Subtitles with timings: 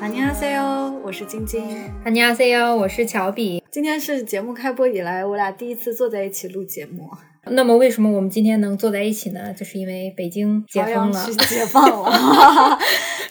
[0.00, 1.92] 안녕하세요，我是晶晶。
[2.04, 3.62] 안녕하세요，我是乔比。
[3.70, 7.10] 今天是节目开播以来，我俩第一次坐在一起录节目。
[7.44, 9.52] 那么，为什么我们今天能坐在一起呢？
[9.54, 11.34] 就是因为北京解朝阳封了区。
[11.54, 12.78] 解放了，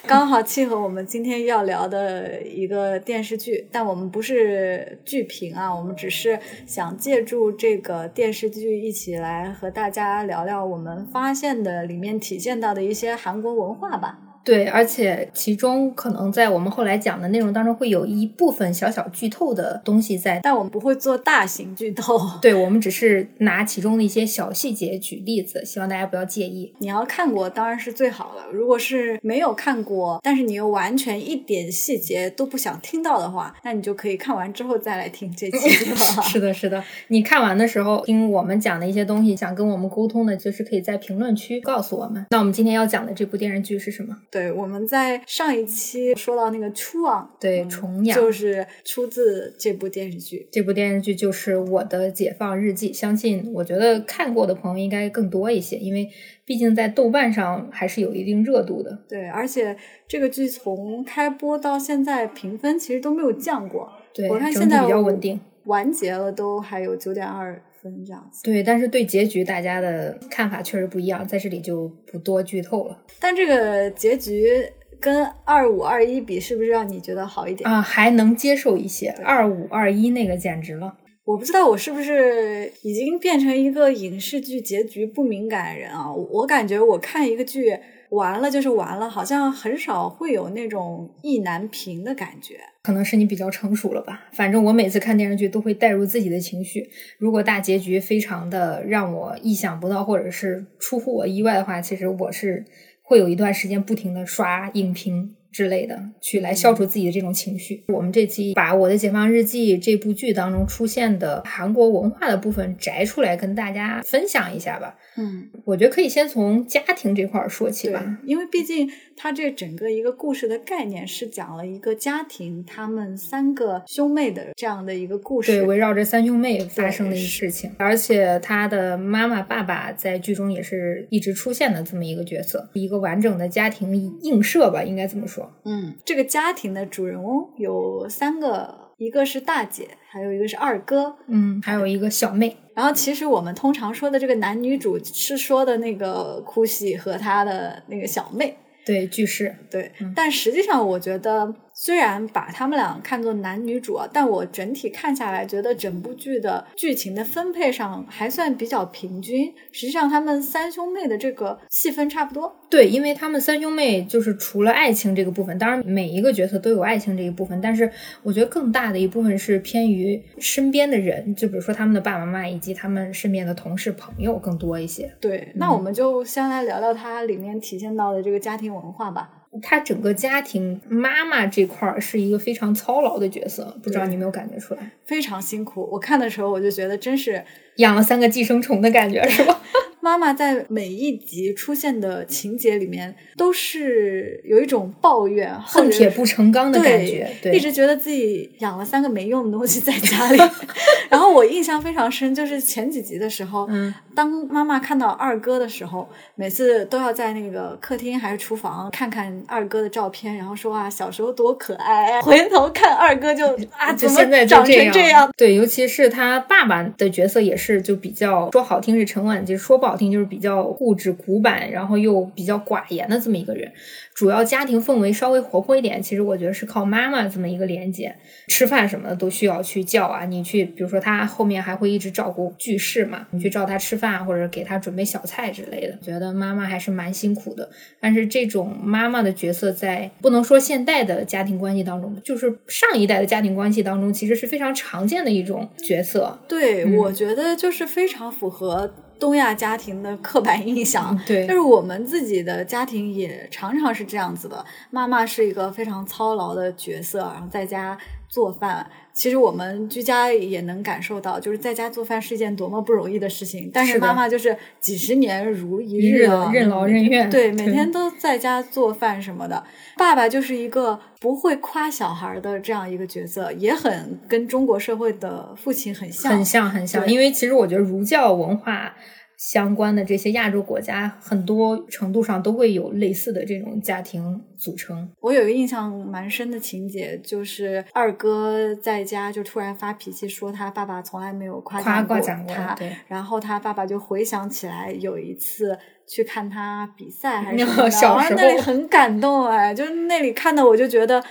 [0.07, 3.67] 刚好契合我们今天要聊的一个电视剧。
[3.73, 14.24] 但我们不是剧评啊，我们只是想借助这个电视剧一起来和大家聊聊我们发现的里面体现到的一些韩国文化吧。
[14.45, 20.39] 对，而且其中可能在我们后来讲的内容当中，会有一部分小小剧透的东西在。
[20.43, 22.21] 但我们不会做大型剧透。
[22.43, 26.73] 对，我们只是拿其中的一些小细节举例子，希望大家不要介意。
[26.79, 28.45] 你要看过当然是最好了。
[28.53, 35.97] 如果是没有看过，但是你又完全一点细节都不想听到的话，那你就可以看完之后再来听这期 了。
[36.23, 36.85] 是的，是的。
[37.09, 42.27] 你看完的时候，听我们讲的一些东西，想跟我们沟通的，就是可以在评论区告诉我们。
[42.31, 44.15] 那我们今天要讲的这部电视剧是什么？
[44.35, 48.19] 对，我们在上一期说到那个初昂，对，嗯重养。
[48.19, 50.49] 就是出自这部电视剧。
[50.51, 56.09] 这部电视剧就是《我的解放日记》，相信我觉得看过的朋友应该更多一些，因为
[56.45, 58.99] 毕竟在豆瓣上还是有一定热度的。
[59.09, 59.77] 对，而且
[60.09, 63.89] 这个剧从开播到现在评分其实都没有降过。
[64.13, 65.41] 对，我看现在比较稳定。
[65.67, 68.43] 完结了都还有九点二分这样子。
[68.43, 74.67] 对，但是对结局大家的看法确实不一样，在这里就不多剧透了但这个结局
[74.99, 77.71] 跟二五二一比，是不是让你觉得好一点？
[77.71, 79.11] 啊，还能接受一些。
[79.23, 80.97] 二五二一那个简直了。
[81.25, 86.13] 我不知道我是不是已经变成一个影视剧结局不敏感的人啊？
[86.13, 87.79] 我感觉我看一个剧
[88.15, 92.59] 完了就是完了，好像很少会有那种意难平的感觉。
[92.83, 94.25] 可能是你比较成熟了吧。
[94.33, 102.65] 反正我每次看电视剧都会带入自己的情绪，如果大结局非常的让我意想不到，或者是出乎我意外的话，其实我是
[103.03, 107.85] 会有一段时间不停的刷影评之类的，去来消除自己的这种情绪。
[107.87, 114.97] 我们这期把我的《解放日记》这部剧当中出现的韩国文化的部分摘出来，跟大家分享一下吧。
[115.17, 125.61] 嗯，我觉得可以先从家庭这块儿说起吧。，因为毕竟它这整个一个故事的概念是讲了一个家庭，他们三个兄妹的这样的一个故事。
[125.61, 135.51] 对，围绕着三兄妹发生的对一事情，而且他的妈妈、爸爸在剧中也是一直出现的这么一个角色，一个完整的家庭映射吧，应该这么说。
[135.65, 141.17] 嗯，这个家庭的主人翁有三个，一个是大姐，还有一个是二哥。
[141.29, 149.91] 嗯，还有一个小妹，然后其实我们通常说的这个男女主是说的那个哭喜和他的那个小妹，对，句式，对。
[150.01, 159.53] 嗯但实际上，我觉得虽然把他们俩看作男女主啊，但我整体看下来，觉得整部剧的剧情的分配上还算比较平均。
[159.73, 162.55] 实际上，他们三兄妹的这个戏份差不多。
[162.71, 167.91] 对，因为他们三兄妹就是除了爱情这个部分，当然每一个角色都有爱情这一部分，但是
[168.23, 175.13] 我觉得更大的一部分是偏于身边的人，就比如说他们的爸爸妈妈以及他们身边的同事朋友更多一些。
[175.21, 179.41] 对，那我们就先来聊聊它里面体现到的这个家庭文化吧。
[179.63, 184.91] 他整个家庭妈妈这块儿是一个非常操劳的角色，不知道你有没有感觉出来？
[185.05, 187.45] 非常辛苦，我看的时候我就觉得真是
[187.77, 189.61] 养了三个寄生虫的感觉是吧？
[190.05, 200.39] 妈妈在每一集出现的情节里面，都是有一种抱怨、恨铁不成钢的感觉，对，一直觉得自己养了三个没用的东西在家里。
[201.09, 212.21] 然后我印象非常深，就是前几集的时候，嗯，当妈妈看到二哥的时候，每次都要在那个客厅还是厨房看看二哥的照片，然后说啊，小时候多可爱啊。
[212.21, 213.47] 回头看二哥就
[213.79, 215.33] 啊，怎么就现在长成这样？
[215.35, 223.71] 对，尤其是他爸爸的角色也是，就比较说好听是沉稳，就是说不好听就是比较固执、古板，然后又比较寡言的这么一个人。
[224.15, 228.15] 主要家庭氛围稍微活泼一点，其实我觉得是靠妈妈这么一个连接，
[228.47, 230.25] 吃饭什么的都需要去叫啊。
[230.25, 237.69] 你去，比如说他后面还会一直照顾巨士嘛，你去照他吃饭或者给他准备小菜之类的，觉得妈妈还是蛮辛苦的。
[237.99, 246.39] 但是这种妈妈的角色在不能说现代的家庭关系当中，就是上一代的家庭关系当中，其实是非常常见的一种角色。
[246.47, 251.19] 对，嗯我觉得就是非常符合东亚家庭的刻板印象。
[251.27, 257.97] 对就是我们自己的家庭也常常是这样子的，妈妈是一个非常操劳的角色，然后在家
[258.29, 258.87] 做饭。
[259.15, 263.71] 其实我们居家也能感受到，就是在家做饭是一件多么不容易的事情。
[263.73, 269.63] 但是妈妈就是几十年如一一日啊，任劳任怨对，每天都在家做饭什么的。
[269.97, 276.33] 爸爸就是一个不会夸小孩的这样一个角色，也很跟中国社会的父亲很像。
[276.33, 278.93] 很像很像，因为其实我觉得儒教文化
[279.37, 285.09] 相关的这些亚洲国家，很多程度上都会有类似的这种家庭组成。
[285.21, 295.79] 我有一个印象蛮深的情节，就是二哥在家就突然发脾气，说他爸爸从来没有夸奖过他，对，然后他爸爸就回想起来有一次
[296.09, 301.23] 去看他比赛还是什么的，小时候那里很感动哎，就是那里看的我就觉得。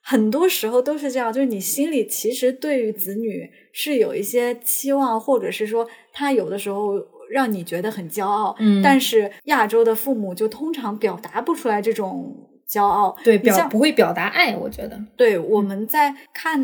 [0.00, 6.94] 很多时候都是这样，就是你心里其实对于子女是有一些期望，或者是说他有的时候
[7.30, 12.44] 让你觉得很骄傲，嗯，但是亚洲的父母就通常表达不出来这种。
[12.68, 15.02] 骄傲，对表不会表达爱，我觉得。
[15.16, 16.60] 对，我们在看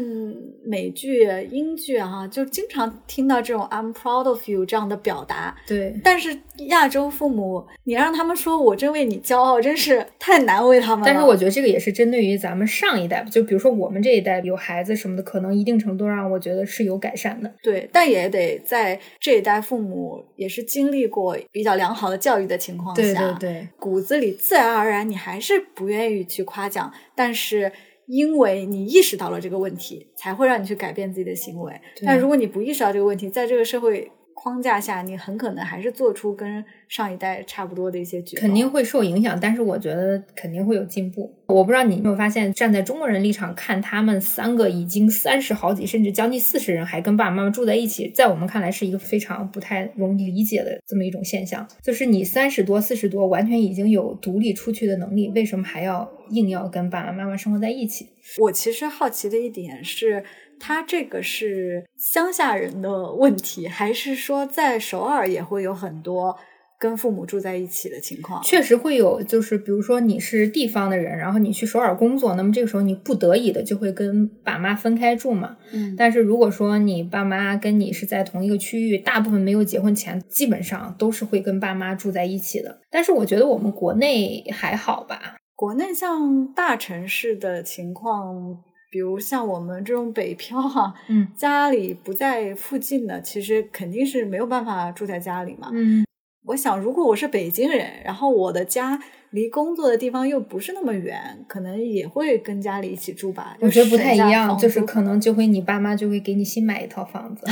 [0.62, 5.56] 美剧、英剧哈，就经常听到这种 "I'm proud of you" 这样的表达。
[5.66, 11.06] 对，但是亚洲父母，你让他们说我真为你骄傲，真是太难为他们了。
[11.06, 17.50] 但是我觉得这个也是针对于咱们上一代，就比如说我们这一代有孩子什么的，可能一定程度上，我觉得是有改善的。
[17.62, 25.94] 对，但也得在这一代父母也是经历过比较良好的教育的情况下，对对对，骨子里自然而然你还是不愿。
[25.94, 27.70] 愿意去夸奖，但是
[28.06, 31.72] 因为你意识到了这个问题，才会让你去改变自己的行为。
[32.04, 36.64] 但如果你不意识到这个问题，在这个社会框架下，你很可能还是做出跟。
[36.86, 41.34] 上一代差不多的一些举肯定会受影响，但是我觉得肯定会有进步。
[41.46, 51.66] 我不知道你有没有发现，站在中国人立场看，他们三个已经三十好几，甚至将近四十人，还跟爸爸妈妈住在一起，在我们看来是一个非常不太容易理解的这么一种现象。
[51.82, 58.08] 就是你三十多、四十多，完全已经有独立出去的能力，为什么还要硬要跟爸爸妈妈生活在一起？
[58.38, 60.22] 我其实好奇的一点是，
[60.58, 66.36] 他这个是乡下人的问题，还是说在首尔也会有很多？
[66.76, 69.22] 跟父母住在一起的情况，确实会有。
[69.22, 75.56] 就是比如说你是地方的人，然后你去首尔工作，那么这个时候你不得已的就会跟爸妈分开住嘛。
[75.72, 82.80] 嗯，但是如果说你爸妈跟你是在同一个区域，大部分没有结婚前，基本上都是会跟爸妈住在一起的。
[82.90, 85.36] 但是我觉得我们国内还好吧。
[85.54, 88.58] 国内像大城市的情况，
[88.94, 95.68] 比如像我们这种北漂哈，嗯， 家里不在附近的，其实肯定是没有办法住在家里嘛。
[95.72, 96.06] 嗯。
[96.46, 99.00] 我想，如果我是北京人，然后我的家
[99.30, 103.56] 离工作的地方又不是那么远，可能也会跟家里一起住吧。
[103.58, 107.44] 我觉得不太一样，就是可能就会你爸妈就会给你新买一套房子。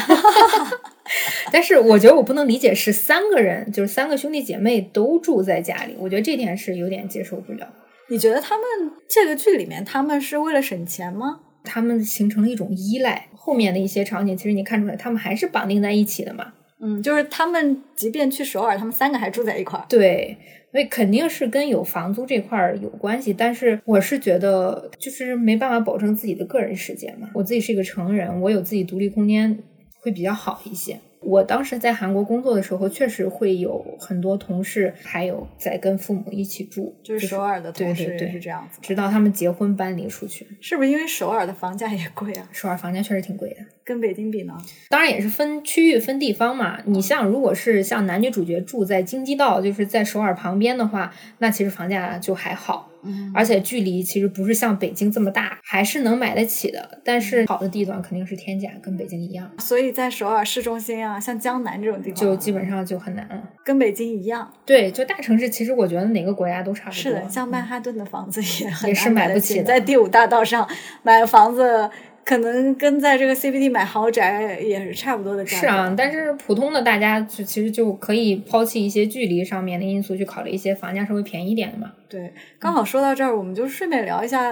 [1.50, 7.66] 但是我觉得我不能理解是三个人，就是三个兄弟姐妹都住在家里，我觉得这点是有点接受不了。
[8.12, 8.64] 你觉得他们
[9.08, 11.40] 这个剧里面他们是为了省钱吗？
[11.64, 16.52] 他们形成了一种依赖，后面的一些场景其实你看出来，他们还是绑定在一起的嘛。
[16.80, 19.86] 嗯，就是他们即便去首尔，他们三个还住在一块儿。
[19.88, 20.36] 对，
[20.72, 23.32] 所以肯定是跟有房租这块儿有关系。
[23.32, 27.30] 但是我是觉得，就是没办法保证自己的个人时间嘛。
[27.32, 29.58] 我自己是一个成人，我有自己独立空间
[30.00, 31.00] 会比较好一些。
[31.22, 38.78] 我当时在韩国工作的时候，确实会有很多同事，还有在跟父母一起住，就是首尔的同事是这样子。
[38.82, 42.48] 直到他们结婚搬离出去，是不是因为首尔的房价也贵啊？
[42.52, 44.54] 首尔房价确实挺贵的，跟北京比呢？
[44.90, 46.80] 当然也是分区域、分地方嘛。
[46.84, 52.91] 你像如果是像男女主角住在京畿道，就是在首尔旁边的话，那其实房价就还好。
[53.34, 57.00] 而且距离其实不是像北京这么大，还是能买得起的。
[57.04, 59.50] 但是好的地段肯定是天价，跟北京一样。
[59.58, 63.42] 所以在首尔市中心啊，像江南这种地方，就基本上就很难了。
[63.64, 64.50] 跟北京一样。
[64.64, 66.94] 对，就大城市，其实我觉得哪个国家都差不多。
[66.94, 70.68] 是的，像曼哈顿的房子也也是买不起，在第五大道上
[71.02, 71.90] 买房子。
[72.24, 75.56] 可能跟在这个 CBD 买豪宅也是差不多的价。
[75.56, 81.92] 是啊，但是普通的大家就其实就可以抛弃一些距离上面的因素，去考虑一些房价稍微便宜一点的嘛。
[82.08, 84.50] 对，刚好说到这儿，我们就顺便聊一下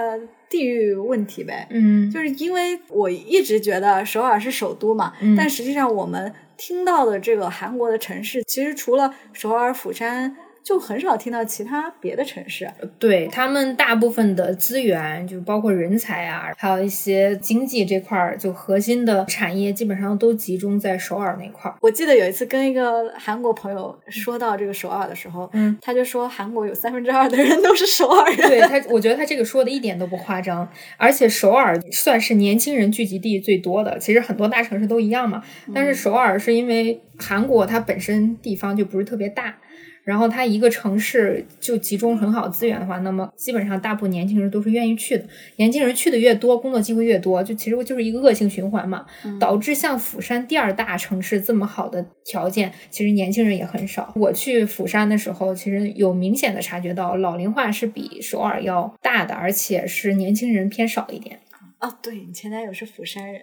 [0.49, 1.67] 地域问题呗。
[1.69, 10.35] 嗯，就是因为我一直觉得首尔是首都嘛，但实际上我们听到的这个韩国的城市，其实除了首尔、釜山。
[10.63, 21.75] 就很少听到其他别的城市，对他们大部分的资源，就包括人才啊，还有一些经济这块儿，就核心的产业基本上都集中在首尔那块儿。
[21.81, 28.47] 我记得有一次跟一个韩国朋友说到这个首尔的时候，嗯，他就说韩国有三分之二的人都是首尔人。
[28.47, 33.97] 对他，我觉得他这个说的一点都不夸张，而且首尔算是年轻人聚集地最多的。
[33.97, 39.57] 其实很多大城市都一样嘛，但是首尔是因为韩国它本身地方就不是特别大。
[40.03, 45.23] 然后它一个城市就集中很好资源的话，那么基本上大部分年轻人都是愿意去的。
[45.57, 49.05] 年轻人去的越多，工作机会越多，就其实就是一个恶性循环嘛。
[49.39, 54.11] 导致像釜山第二大城市这么好的条件，其实年轻人也很少。
[54.15, 61.39] 我去釜山的时候，其实有明显的察觉到老龄化是比首尔要大的，而且是年轻人偏少一点。
[61.79, 63.41] 哦，对你前男友是釜山人。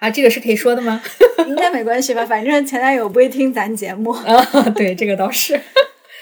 [0.00, 1.00] 啊，这个是可以说的吗？
[1.46, 2.26] 应该没关系吧？
[2.26, 4.68] 反正前男友不会听咱节目 啊。
[4.74, 5.58] 对，这个倒是。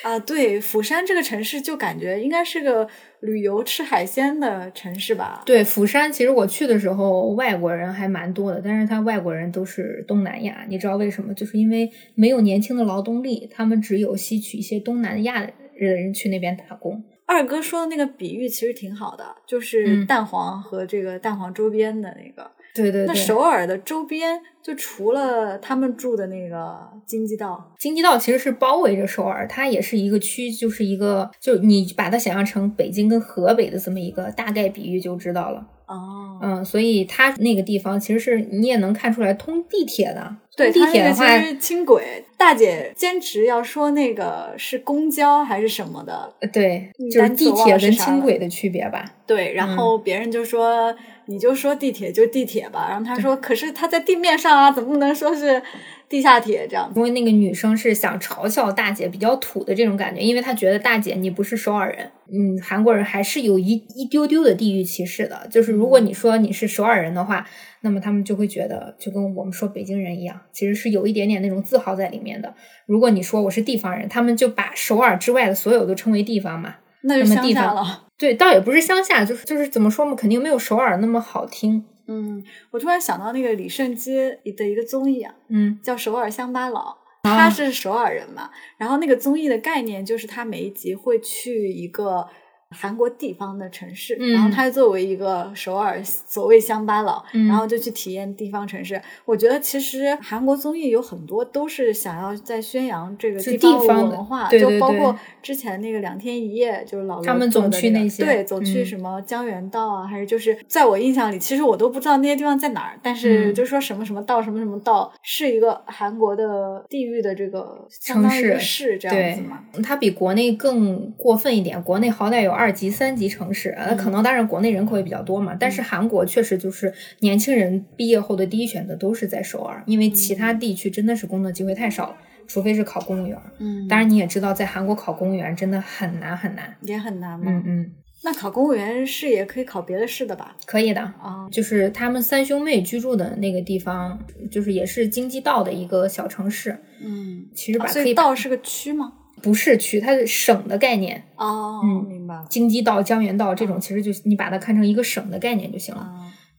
[0.05, 2.87] 啊，对，釜山这个城市就感觉应该是个
[3.21, 5.43] 旅游吃海鲜的城市吧？
[5.47, 11.33] 对，釜山其实我去的时候外国人还蛮多的，但是他外国人都是东南亚，你知道为什么？
[11.33, 17.03] 就是因为没有年轻的劳动力，他们只有吸取一些东南亚的人去那边打工。
[17.25, 22.51] 二哥说的那个比喻其实挺好的，就是蛋黄和这个蛋黄周边的那个。
[22.75, 26.77] 对对，那首尔的周边就除了他们住的那个
[27.07, 35.65] 京畿道，京畿道其实是包围着首尔，它也是一个区，就是一个，就你把它想象成北京跟河北的这么一个大概比喻就知道了。
[35.87, 40.37] 哦，嗯，所以它那个地方其实是你也能看出来通地铁的。
[40.57, 41.25] 对，地铁的话，
[41.61, 42.25] 轻轨。
[42.37, 46.33] 大姐坚持要说那个是公交还是什么的？
[46.53, 49.05] 对，就是地铁跟轻轨的区别吧。
[49.27, 50.95] 对，然后别人就说。
[51.27, 55.63] 你就说地铁就地铁吧，然后他说，可是他在地面上啊，怎么能说是
[56.07, 56.93] 地下铁这样？
[56.95, 65.47] 因为那个女生是想嘲笑大姐比较土的这种感觉，因为她觉得大姐你不是首尔人，嗯，韩国人还是有一一丢丢的地域歧视的。
[65.51, 67.47] 就是如果你说你是首尔人的话，
[67.83, 72.55] 那么他们就会觉得就跟我们说北京人一样，其实是有一点点那种自豪在里面的。
[72.87, 78.05] 如果你说我是地方人，他们就把首尔之外的所有都称为地方嘛，那就乡下了。
[78.17, 81.85] 对，倒也不是乡下，就是就是怎么说嘛，肯定没有首尔那么好听。
[82.07, 84.15] 嗯，我突然想到那个李胜基
[84.57, 86.81] 的一个综艺啊，嗯，叫《首尔乡巴佬》，
[87.25, 92.29] 他是首尔人嘛，然后那个综艺的概念就是他每一集会去一个。
[92.75, 99.01] 韩国地方的城市，然后他作为一个首尔所谓乡巴佬，然后就去体验地方城市。
[99.25, 119.61] 我觉得其实韩国综艺有很多都是想要在宣扬这个地方文化，就包括之前那个两天一夜，就是老他们总去那些，对，总去什么江原道啊，还是就是在我印象里，其实我都不知道那些地方在哪儿，但是就说什么什么道什么什么道是一个韩国的地域的这个城市市这样子嘛。
[119.83, 122.64] 它比国内更过分一点，国内好歹有二。
[122.65, 126.91] 二级、三级城市，那可能当然国内人口也比较多嘛，但是韩国确实就是
[127.21, 132.17] 年轻人毕业后的第一选择都是在首尔，因为其他地区真的是工作机会太少了，
[132.47, 133.39] 除非是考公务员。
[133.59, 137.45] 嗯，当然你也知道，在韩国考公务员真的很难很难，也很难吗？
[137.47, 137.93] 嗯嗯，
[138.23, 140.57] 那考公务员是也可以考别的市的吧？
[140.65, 144.19] 可以的啊，就是他们三兄妹居住的那个地方，
[144.51, 146.79] 就是也是京畿道的一个小城市。
[147.05, 149.13] 嗯，其实把所以道是个区吗？
[149.45, 151.83] 不是区，它是省的概念哦。
[151.85, 152.43] 嗯，明白。
[152.49, 156.11] 京畿道、江原道这种，其实就你把它看成一个省的概念就行了。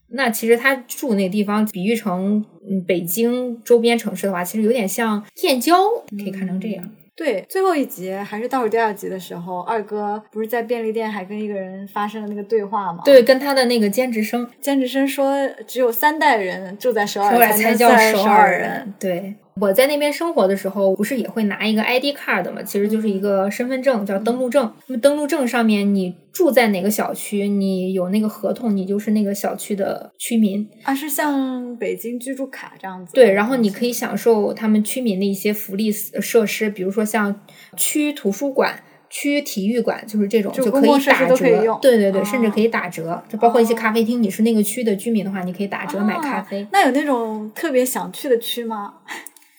[0.09, 5.75] 那其实他住那个地方，比喻成嗯北京周边城市的话，其实有点像燕郊，
[6.11, 6.87] 可以看成这样。
[7.15, 13.01] 对，最后一集还是倒数第二集的时候，二哥不是在便利店还跟一个人发生了那个对话吗？
[13.03, 15.33] 对，跟他的那个兼职生，兼职生说，
[15.65, 18.93] 只有三代人住在首尔才叫首尔人。
[18.99, 19.35] 对。
[19.61, 22.61] 我在那边生活的时候，不是也会拿一个 ID card 吗？
[22.61, 24.69] 其实就是一个身份证，叫登录证。
[24.87, 30.67] 那么登录证上面，你住在哪个小区，你有那个合同，你就是那个小区的居民。
[30.83, 33.13] 啊，是像北京居住卡这样子。
[33.13, 37.39] 对，然后你可以享受他们居民的一些福利设施，比如说像
[37.77, 41.79] 区图书馆、区体育馆，就是这种就可以打折。
[41.81, 43.23] 对对对，甚至可以打折。
[43.29, 46.67] 就包括一些咖啡厅，你是那个区的居民的话，你可以打折买咖啡。
[46.73, 48.95] 那有那种特别想去的区吗？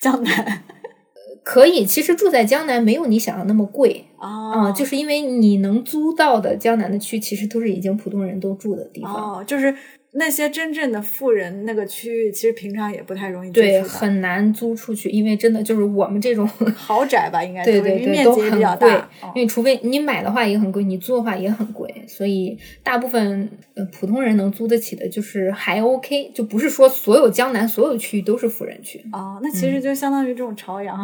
[0.00, 0.62] 江南。
[1.44, 4.06] 可以，其实住在江南没有你想的那么贵。
[4.18, 9.74] 啊，就是因为你能租到的江南的区，其实都是已经普通人都住的地方，哦，就是。
[10.18, 18.90] 那些真正的富人那个区域，其实平常也不太容易对，很难租出去，因为真的就是我们这种 豪宅吧，应该对对对都很贵，
[19.34, 29.38] 因为除非你买的话也很贵，你租的话也很贵，所以大部分呃普通人能租得起的，就是还 OK，就不是说所有江南所有区域都是富人区哦。
[29.42, 30.96] 那其实就相当于这种朝阳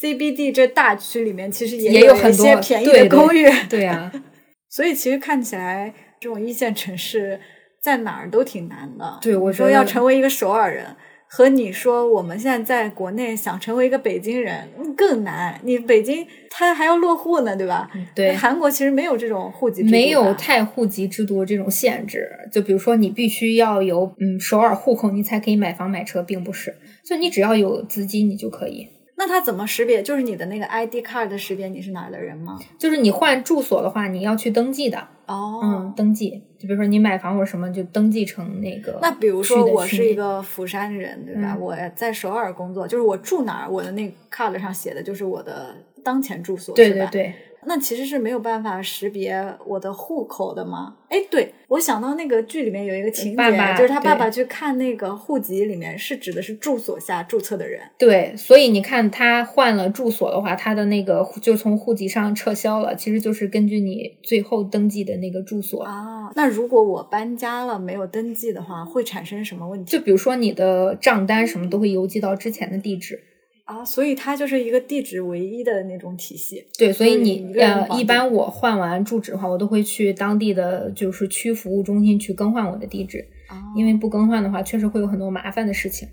[0.00, 4.12] CBD 这大区里面，其实也有很多便宜的公寓，对呀。
[4.68, 7.40] 所以其实看起来这种一线城市。
[7.78, 9.18] 在哪儿都挺难的。
[9.22, 10.84] 对，我说要成为一个首尔人，
[11.28, 15.60] 和你说我们现在在国内想成为一个北京人更难。
[15.62, 17.88] 你北京他还要落户呢，对吧？
[18.12, 22.28] 对，韩国其实没有这种户籍，制度，没有太户籍制度这种限制。
[22.50, 26.74] 就比如说，你必须要有嗯首尔户口，你才可以买房买车，并不是。
[27.04, 28.88] 就你只要有资金，你就可以。
[29.18, 30.02] 那他怎么识别？
[30.02, 32.58] 就是你的那个 ID card 的识别你是哪儿的人吗？
[32.78, 35.08] 就是你换住所的话，你要去登记的。
[35.26, 36.42] 哦，嗯，登记。
[36.58, 38.98] 就比如说你买房或者什么，就登记成那个。
[39.02, 41.56] 那比如说我是一个釜山人，对吧？
[41.58, 47.34] 我在首尔工作，就是我住哪儿，我的那 card 上写的就是我的当前住所，对对对。
[47.66, 50.96] 那其实是没有办法识别我的户口的吗？
[51.08, 57.80] 哎，对我想到那个剧里面有一个情节，爸爸就是他爸爸去看那个户籍里面是指的是住所下注册的人。
[57.98, 65.82] 对，所以你看他换了住所的话，他的那个就从户籍上撤销了，其实就是根据你最后登记的那个住所。
[65.82, 69.90] 啊，那如果我搬家了没有登记的话，会产生什么问题？
[69.90, 73.20] 就比如说你的账单什么都会邮寄到之前的地址。
[73.66, 76.64] 啊，所以它就是一个地址唯一的那种体系。
[76.78, 83.18] 对，所以你呃，一般我换完住址的话，我都会去当地的就是区服务中心去更换我的地址，
[83.48, 86.08] 啊，因为不更换的话，确实会有很多麻烦的事情。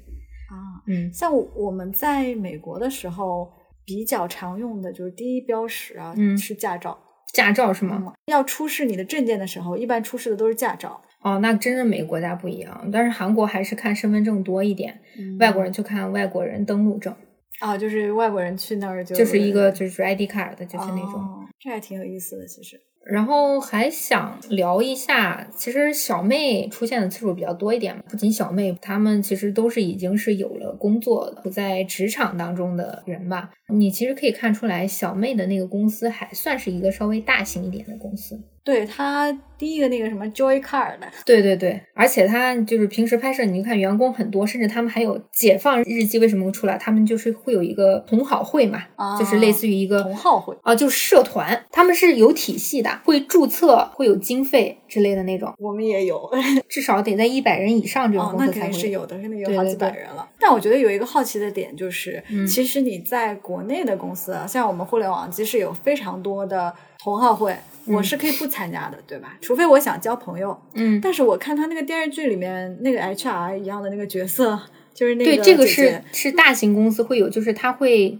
[0.50, 3.52] 啊，嗯，像我们在美国的时候，
[3.86, 6.98] 比较常用的就是第一标识啊，嗯是驾照。
[7.34, 8.02] 驾照是吗？
[8.04, 11.00] 嗯，要出示你的证件的时候，一般出示的都是驾照。
[11.22, 15.00] 哦，那真是每个国家不一样，但是韩国还是看身份证多一点，
[15.40, 17.16] 外国人就看外国人登录证，
[17.60, 21.14] 啊，就是外国人去那儿就就是一个就是 ID card，就是那种。
[21.16, 22.78] 哦这还挺有意思的，其实。
[23.06, 28.04] 然后还想聊一下，其实小妹出现的次数比较多一点嘛。
[28.10, 33.52] 不仅小妹，她们其实都是已经是有了工作的，不在职场当中的人吧。
[33.74, 38.42] 你其实可以看出来，小妹的那个公司还算是一个稍微大型一点的公司。
[38.64, 40.94] 对他第一个那个什么 Joy Card，
[41.26, 46.78] 对对对，而且他就是平时拍摄，你就看员工很多，甚至他们还有解放日记为什么会出来？
[46.78, 56.30] 他们就是会有一个同好会嘛，啊就是类似于一个同好会啊，就是社团，他们是有体系的，会注册，会有经费之类的那种，我们也有。
[56.70, 60.28] 至少得在一百人以上这种公司才会肯定是有的，现在有好几百人了。
[60.40, 67.56] 但我觉得有一个好奇的点就是，嗯其实你在国内的公司啊，像我们互联网，即使有非常多的同好会，
[67.86, 69.38] 我是可以不参加的，对吧？
[69.42, 70.58] 除非我想交朋友。
[70.74, 74.60] 嗯，但是我看他那个电视剧里面那个 HR 一样的那个角色，
[74.94, 78.20] 就是那个对，这个是是大型公司会有，就是他会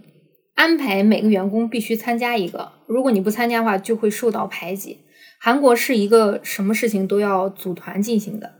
[0.54, 5.00] 安排每个员工必须参加一个，如果你不参加的话，就会受到排挤。
[5.40, 8.52] 韩国是一个什么事情都要组团进行的，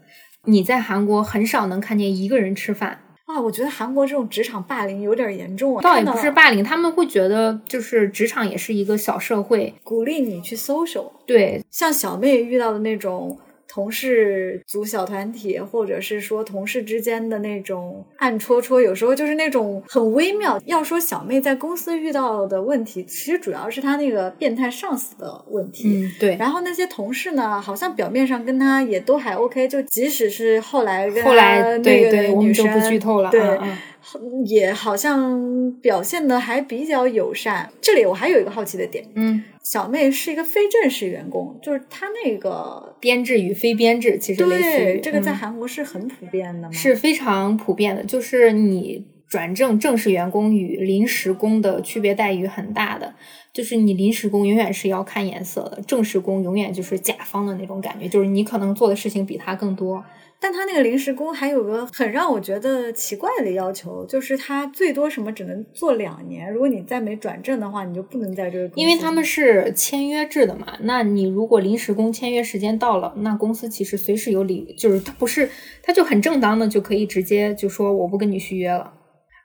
[0.45, 5.83] 你在韩国很少能看见一个人吃饭，啊，我觉得韩国这种职场霸凌有点严重啊。
[5.83, 13.39] 倒也不是霸凌，他们会觉得就是职场也是一个小社会，鼓励你去 social，对像小妹遇到的那种
[13.75, 20.61] 同事组小团体，或者是说同事之间的那种暗戳戳，有时候就是那种很微妙。
[20.67, 25.89] 要说小妹在公司遇到的问题，其实主要是她那个变态上司的问题。
[25.89, 26.37] 嗯对。
[26.37, 33.77] 然后那些同事呢，好像表面上跟她也都还 OK，就即使是后来跟后来她对对，我们就生不剧透了，对，嗯嗯
[34.47, 37.71] 也好像表现的还比较友善。
[37.81, 46.73] 这里我还有一个好奇的点，嗯，小妹是一个非正式员工，就是她那个编制与非编制其实类似于对这个在嗯韩国是很普遍的吗？
[46.73, 53.15] 是非常普遍的，就是你转正正式员工与临时工的区别待遇很大的，
[53.53, 60.05] 就是你临时工永远是要看颜色的，正式工永远就是甲方的那种感觉，就是你可能做的事情比他更多。
[60.45, 68.71] 但他那个临时工还有个很让我觉得奇怪的要求，就是他最多什么只能做两年，如果你再没转正的话，你就不能在这个。
[68.75, 75.49] 因为他们是签约制的嘛，那你如果临时工签约时间到了，那公司其实随时有理，就是他不是，
[75.83, 78.93] 他就很正当的就可以直接就说我不跟你续约了。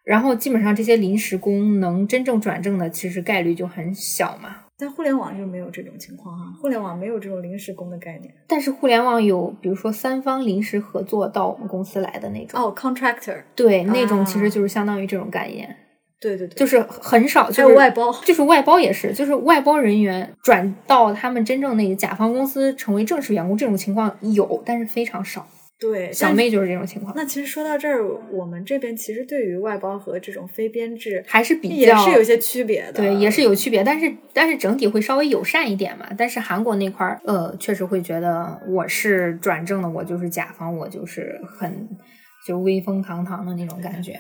[0.04, 4.66] 然后基本上这些临时工能真正转正的，其实概率就很小嘛。
[4.80, 8.34] 在互联网就没有这种情况哈、互联网没有这种临时工的概念。
[8.48, 15.76] 但是互联网有，比如说三方临时合作到我们公司来的那种，哦，contractor，对，那种啊其实就是相当于这种概念，
[16.22, 18.10] 对对对，就是很少，还就是有外包。
[18.24, 25.46] 就是外包也是，就是外包人员转到他们真正那个甲方公司成为正式员工，这种情况有，但是非常少。
[25.80, 32.94] 对，小妹就是这种情况，那其实说到这儿，我们这边其实对于外包和这种非编制还是比也较是有些区别的。
[32.94, 36.06] 对，也是有区别，但是但是整体会稍微友善一点嘛。
[36.18, 41.88] 但是韩国那块儿，呃，确实会觉得我是转正的，我就是甲方，我就是很
[42.46, 44.20] 就威风堂堂的那种感觉。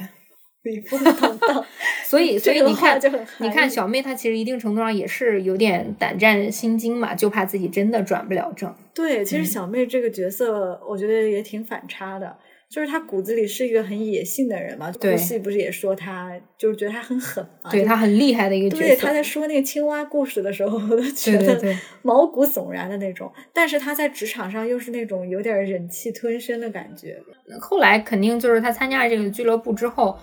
[0.63, 1.65] 威风堂堂。
[2.05, 2.99] 所以，所以你看
[3.37, 8.73] 你看小妹她其实一定程度上也是有点胆战心惊嘛，就怕自己真的转不了正。
[8.93, 12.35] 对，其实嗯小妹这个角色，我觉得也挺反差的。
[12.69, 19.07] 就是她骨子里是一个很野性的人嘛，对戏不是也说她，就是觉得她很狠嘛，对她很厉害的一个角色对，色。
[19.07, 23.31] 她在说那个青蛙故事的时候，我都觉得毛骨悚然的那种。
[23.51, 27.17] 但是她在职场上又是那种有点忍气吞声的感觉。
[27.59, 30.15] 后来肯定就是她参加了这个俱乐部之后，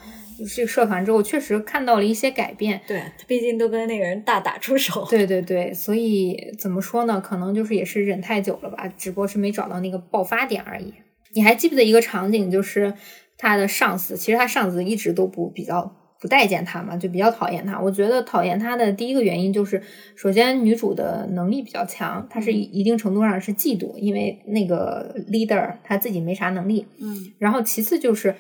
[0.55, 2.81] 这个社团之后，确实看到了一些改变。
[2.87, 5.07] 对，毕竟都跟那个人大打出手。
[5.09, 7.21] 对对对，所以怎么说呢？
[7.21, 10.93] 可能就是也是忍太久了吧，只不过是没找到那个爆发点而已。
[11.35, 12.93] 你还记不记得一个场景，就是
[13.39, 17.79] 他的上司，其实他上司一直都不比较不待见他嘛，就比较讨厌他。
[17.79, 19.83] 我觉得讨厌他的第一个原因就是，
[20.15, 26.87] 首先女主的能力比较强，她是一定程度上是嫉妒，因为那个 leader 她自己没啥能力。
[26.99, 28.35] 嗯然后其次就是，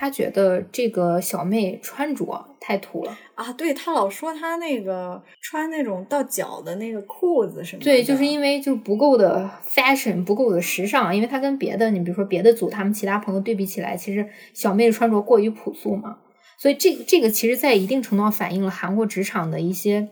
[0.00, 3.18] 她觉得这个小妹穿着太土了。
[3.34, 16.18] 啊，对他老说他那个穿那种到脚的那个裤子什么的，对，就是因为就不够的 fashion，不够的时尚，因为他跟别的，你比如说别的组他们其他朋友对比起来，其实小妹的穿着过于朴素嘛，
[16.56, 20.08] 所以这个这个其实在一定程度上反映了韩国职场的一些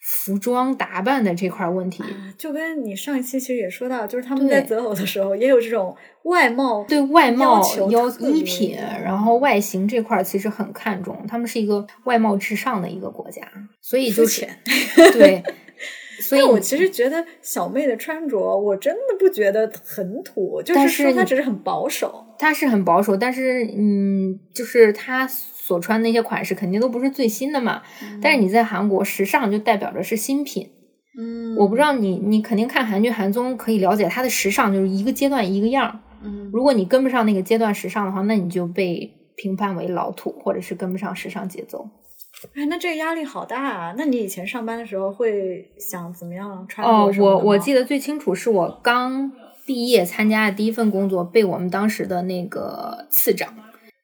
[0.00, 2.02] 服装打扮的这块问题。
[2.02, 13.42] 啊就跟你上一期其实也说到，就是他们在择偶的时候也有这种外貌对外貌要衣品，然后外形这块儿其实很看重，他们是一个外貌至上的一个国家，
[13.80, 14.46] 所以就是。
[15.14, 15.42] 对，
[16.22, 22.24] 所以我其实觉得小妹的穿着，我真的不觉得很土，就但是说她只是很保守。
[22.38, 25.28] 她是很保守，但是嗯，就是他
[25.68, 27.82] 所穿那些款式肯定都不是最新的嘛。
[28.22, 30.70] 但是你在韩国，时尚就代表着是新品。
[31.20, 36.00] 嗯我不知道你，你肯定看韩剧、韩综可以了解它的时尚，就是一个阶段一个样儿。
[36.24, 41.86] 嗯如果你跟不上那个阶段时尚的话，那你就被评判为老土，或者是跟不上时尚节奏。
[42.54, 43.94] 哎，那这个压力好大啊！
[43.98, 49.30] 那你以前上班的时候会想怎么样穿哦，我我记得得最清楚是我刚
[49.66, 53.52] 毕业参加的第一份工作，被我们当时的那个次长，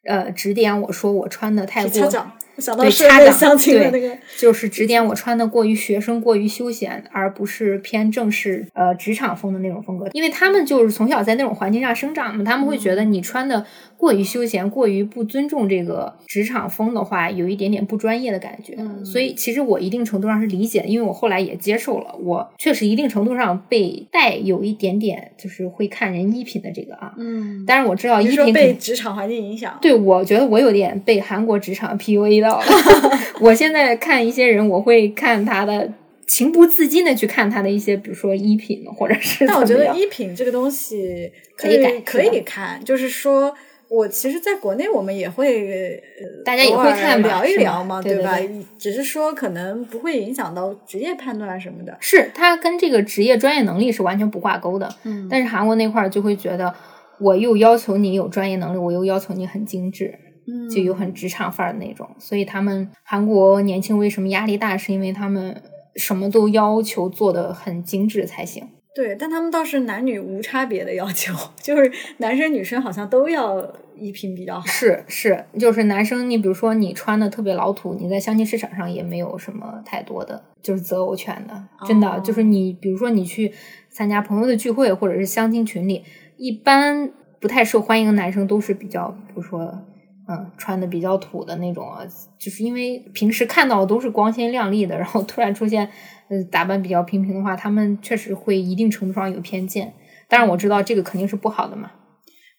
[0.04, 2.10] 呃，指点我说我穿的太过
[2.56, 10.08] 想到对社会家长相亲的那对个，就是指点我穿的过于学生、过于休闲，而不是偏正式呃职场风的那种风格。
[10.12, 13.66] 因为他们就是从小在那种环境下生长嘛，他们会觉嗯得你穿的
[14.04, 18.74] 过于休闲、过于不尊重这个职场风的话，有一点点不专业的感觉。
[18.76, 27.14] 嗯所以其实我一定程度上是理解的，因为我后来也接受了，我确实一定程度上被带有一点点就是会看人衣品的这个啊。
[27.16, 29.78] 嗯，但是我知道衣品被职场环境影响？
[29.80, 32.64] 对，我觉得我有点被韩国职场 PUA 到了。
[33.40, 35.90] 我现在看一些人，我会看他的，
[36.26, 43.54] 情不自禁的去看他的一些，比如说衣品，或者是但我觉得衣品这个东西可以改可以看，就是说。
[43.94, 48.50] 我其实在国内，我们也会，呃大家也会看聊一聊嘛，对对吧对？
[48.78, 51.96] 只是说可能不会影响到职业判断啊什么的。
[52.00, 54.92] 是他跟这个职业专业能力是完全不挂钩的。
[55.04, 56.74] 嗯但是韩国那块儿就会觉得，
[57.20, 62.09] 我又要求你有专业能力，我又要求你很精致，嗯就有很职场范儿的那种。
[62.18, 65.62] 所以他们韩国年轻为什么压力大，是因为他们
[65.94, 68.68] 什么都要求做的很精致才行。
[68.94, 74.64] 对，但他们倒是男女无差别的要求， 就是男生女生好像都要衣品比较好。
[74.66, 83.52] 是是，就是男生，你比如说你穿的特别老土，你在相亲市场上也没有什么太多的就是择偶权的，真的、哦就是你，比如说你去
[83.90, 86.04] 参加朋友的聚会或者是相亲群里，
[86.37, 89.85] 一般不太受欢迎的男生都是比较，比如说。
[90.26, 92.00] 嗯，穿的比较土的那种啊，
[92.38, 95.87] 就是因为平时看到的都是光鲜亮丽的，然后突然出现，
[96.28, 99.92] 呃，打扮比较平平的话，他们确实会一定程度上有偏见。
[100.28, 101.90] 当然，我知道这个肯定是不好的嘛。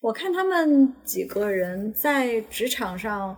[0.02, 3.36] 我看他们几个人在职场上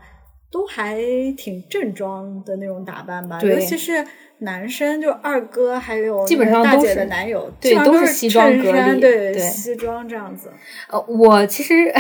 [0.52, 1.02] 都还
[1.38, 4.06] 挺正装的那种打扮吧，尤其是
[4.40, 10.52] 男生，就二哥还有基本上大姐的男友，对都是西装衬革履对对西装这样子。
[10.90, 11.92] 呃，我其实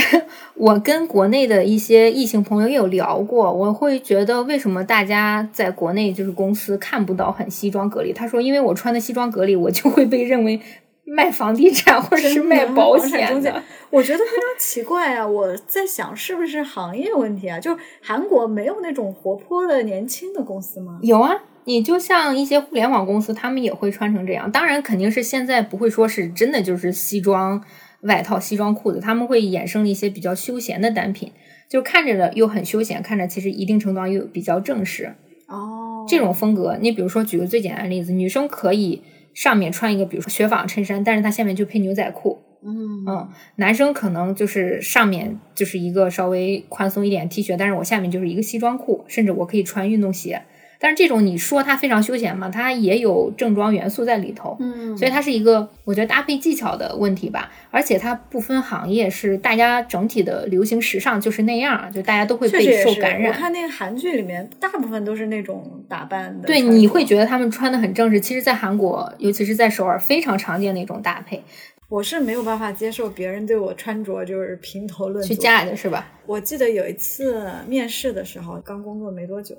[0.54, 8.14] 我跟国内的一些异性朋友也有聊过，我会觉得为什么大家在国内就是公司看不到很西装革履？
[8.14, 10.60] 他说，因为我穿的西装革履，我就会被认为
[11.06, 13.64] 卖房地产或者是卖保险中介的。
[13.90, 15.26] 我觉得非常奇怪啊！
[15.26, 17.58] 我在想，是不是行业问题啊？
[17.58, 21.00] 就韩国没有那种活泼的年轻的公司吗？
[21.02, 21.34] 有啊，
[21.68, 24.50] 你就像一些互联网公司，他们也会穿成这样。
[24.50, 27.62] 当然，肯定是现在不会说是真的就是西装
[28.04, 31.30] 外套、西装裤子，他们会衍生了一些比较休闲的单品，
[31.68, 35.14] 就看着的又很休闲，看着其实一定程度上又比较正式。
[35.48, 39.04] 哦，这种风格，你比如说举个最简单的例子，女生可以
[39.34, 42.40] 上面穿一个比如说雪纺衬衫，但是它下面就配牛仔裤。
[42.64, 50.42] 嗯嗯，男生可能就是上面就是一个稍微宽松一点 T 恤，但是我下面就是一个西装裤，甚至我可以穿运动鞋。
[50.80, 54.56] 但是这种你说它非常休闲嘛，它也有正装元素在里头。
[54.60, 63.32] 嗯，所以它是一个我觉得搭配技巧的问题吧，而且它不分行业，是大家整体的流行时尚就是那样，就大家都会被受感染。
[63.32, 66.48] 我看那个韩剧里面，大部分都是那种打扮的。
[66.48, 71.42] 对，你会觉得他们穿的很正式，其实，在韩国，尤其是在首尔，非常常见的一种搭配。
[71.90, 75.30] 我是没有办法接受别人对我穿着就是评头论足。
[75.30, 76.06] 去嫁的是吧？
[76.26, 79.56] 我记得有一次面试的时候，刚工作没多久，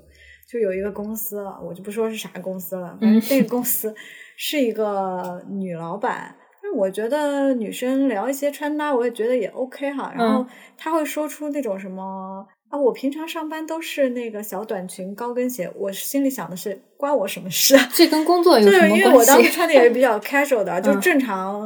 [0.51, 3.95] 就有一个公司，我就不说是啥公司了，反正那个公司
[4.37, 6.35] 是一个女老板。
[6.63, 10.13] 但我觉得女生聊一些穿搭，我也觉得也 OK 哈。
[10.17, 17.89] 然后她会说出那种什么啊，我平常上班都是那个小短裙、高跟鞋，我心里想的是关我什么事啊？
[17.95, 19.51] 这跟工作有就是什么因为我当时？
[19.51, 21.61] 穿的也是比较 casual 的，就嗯正常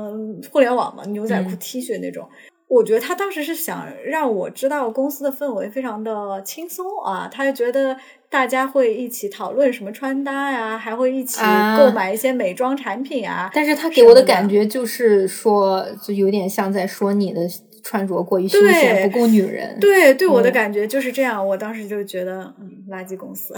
[0.50, 2.28] 互联网嘛，牛仔裤、嗯 T 恤那种。
[2.72, 7.94] 我觉得他当时是想让我知道公司的氛围非常的轻松啊，他就觉得
[8.30, 13.50] 大家会一起讨论什么穿搭呀，还会一起啊购买一些美妆产品啊。
[13.52, 17.42] 但是他给我的感觉就是说，就有点像在说你的
[17.82, 19.78] 穿着过于休对闲，不够女人。
[19.80, 21.46] 对，对我的嗯感觉就是这样。
[21.46, 23.54] 我当时就觉得，嗯，垃圾公司。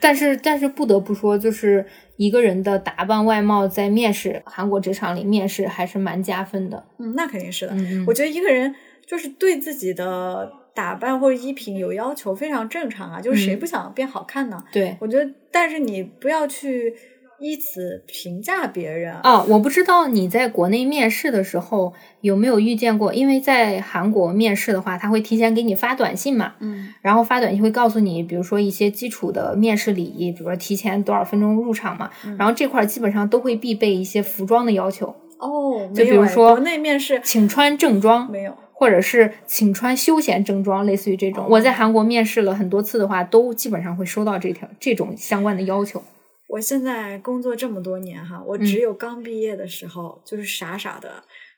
[0.00, 1.84] 但是但是不得不说，就是
[2.16, 6.84] 一个人的打扮外貌在面试韩国职场里面试还是蛮加分的。
[6.98, 7.72] 嗯，那肯定是的。
[7.74, 8.74] 嗯嗯我觉得一个人
[9.04, 13.20] 就是对自己的打扮或者衣品有要求，非常正常啊。
[13.20, 14.62] 就是谁嗯不想变好看呢？
[14.72, 16.94] 对我觉得，但是你不要去
[17.40, 19.14] 以此评价别人。
[19.22, 38.54] 啊，我不知道你在国内面试的时候有没有遇见过，因为在韩国面试的话，他会提前给你发短信嘛，嗯然后发短信会告诉你，比如说一些基础的面试礼仪，比如说提前多少分钟入场嘛，嗯然后这块儿基本上都会必备一些服装的要求，哦，就比如说国内面试请穿正装，没有。
[38.78, 41.46] 或者是请穿休闲正装，类似于这种。
[41.48, 46.02] 我在韩国面试了很多次的话，都基本上会收到这条这种相关的要求。
[46.48, 51.10] 我现在工作这么多年哈，我嗯只有刚毕业的时候，就是傻傻的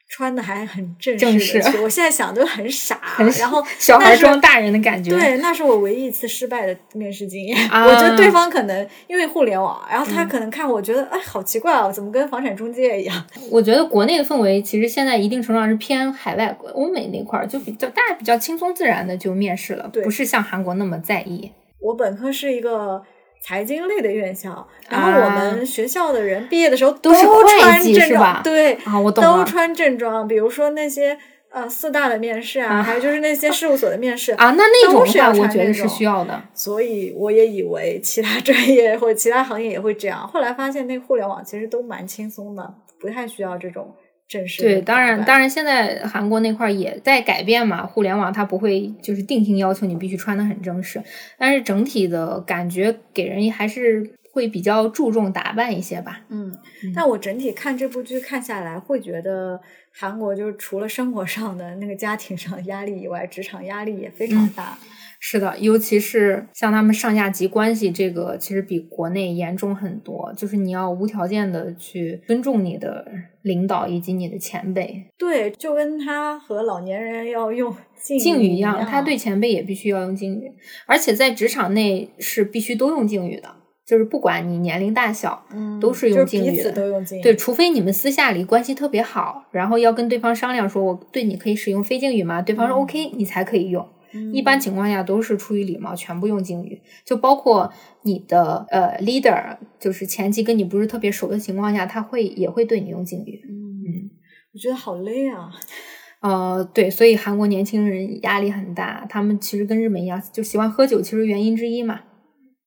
[0.09, 1.79] 穿的还很正正式式的去。
[1.81, 2.99] 我现在想都很傻，
[3.39, 5.11] 然后小孩装大人的感觉。
[5.11, 7.55] 对，那是我唯一一次失败的面试经验。
[7.69, 13.27] 啊我觉得对方可能因为互联网，然后他嗯可能看我觉得，哎，好奇怪哦，怎么跟房产中介一样？
[13.53, 21.53] 我觉得国内的氛围其实现在一定程度上是偏海外欧美那块儿，就比较大家比较轻松自然的就面试了，对不是像韩国那么在意。
[21.81, 23.03] 我本科是一个。
[23.41, 29.39] 财经类的院校，然后啊我们学校的人毕业的时候都穿正装，对，啊，我懂了。
[29.39, 30.27] 都穿正装。
[30.29, 31.17] 比如说那些
[31.51, 36.43] 呃四大的面试啊，啊还有就是那些事务所的面试啊，那那种的话，我觉得是需要的。
[36.53, 43.95] 所以我也以为其他专业或者其他行业也会这样，后来发现那个互联网其实都蛮轻松的，不太需要这种
[44.29, 51.03] 正式对，当然，当然，现在韩国那块儿也在改变嘛，互联网它不会就是定性要求你必须穿的很正式，
[51.39, 56.21] 但是整体的感觉给人还是会比较注重打扮一些吧。
[56.29, 59.59] 嗯嗯，但我整体看这部剧看下来，会觉得
[59.93, 64.79] 韩国就是除了生活上的那个家庭上的压力以外，职场压力也非常嗯大。
[65.21, 70.33] 是的，尤其是像他们上下级关系，这个其实比国内严重很多。
[70.37, 73.05] 就是你要无条件的去尊重你的
[73.43, 80.53] 领导以及你的前辈，对，就跟他和老年人要用敬敬语一一样，他对前辈也必须要用敬语，
[80.87, 83.49] 而且在职场内是必须都用敬语的，
[83.85, 87.23] 就是不管你年龄大小，嗯都是用敬语的都用敬语。
[87.23, 92.41] 对，除非你们私下里关系特别好，然后要跟对方商量说，我对你可以使用非敬语吗？
[92.41, 93.85] 对方说嗯 OK，你才可以用。
[94.13, 103.41] 嗯一般情况下都是出于礼貌，全部用敬语，就包括你的呃 leader，就是前期跟你不是特别熟的情况下，他会也会对你用敬语。
[103.49, 104.11] 嗯，
[104.53, 105.51] 我觉得好累啊。
[106.21, 112.01] 呃，对，所以韩国年轻人压力很大，他们其实跟日本一样，就喜欢喝酒，其实原因之一嘛，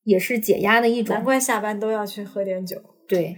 [0.05, 1.21] 也是解压的一种难。
[1.21, 2.77] 怪下班都要去喝点酒，
[3.09, 3.35] 对，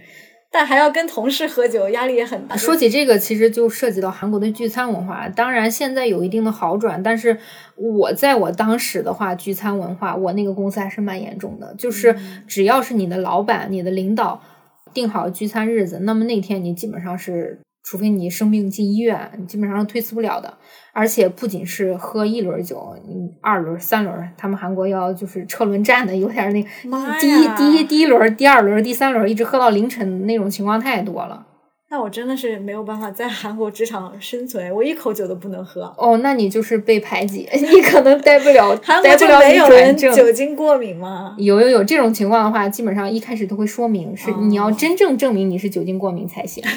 [0.54, 2.56] 但还要跟同事喝酒，压力也很大。
[2.56, 5.28] 说起这个，其实就涉及到韩国的聚餐文化。
[5.28, 7.36] 当然，现在有一定的好转，但是
[7.74, 11.74] 我在我当时的话，聚餐文化，我那个公司还是蛮严重的。
[11.76, 14.40] 就是嗯只要是你的老板、你的领导
[14.92, 20.52] 定好聚餐日子，那么那天你基本上是，除非你生病进医院，你基本上是推辞不了的。
[20.92, 31.46] 而且不仅是喝一轮酒，你二轮、三轮，他们韩国要就是车轮战的，有点那妈第一第一第一轮、第二轮、第三轮，一直喝到凌晨那种情况太多了。
[31.90, 35.82] 那我真的是没有办法在韩国职场生存，我一口酒都不能喝。
[35.96, 39.96] 哦，那你就是被排挤， 你可能待不了， 韩国就待不了你没有人。
[39.96, 41.34] 酒精过敏吗？
[41.38, 46.64] 有有有这种情况的话，基本上一开始都会说明是哦你要真正证明你是酒精过敏才行。